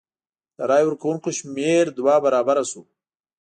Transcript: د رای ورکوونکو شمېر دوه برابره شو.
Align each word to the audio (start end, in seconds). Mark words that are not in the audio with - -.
د 0.57 0.59
رای 0.69 0.83
ورکوونکو 0.85 1.29
شمېر 1.39 1.83
دوه 1.97 2.15
برابره 2.25 2.63
شو. 2.71 2.81